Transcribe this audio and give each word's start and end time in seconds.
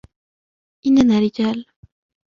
إننا 0.87 1.19
رجال. 1.19 1.65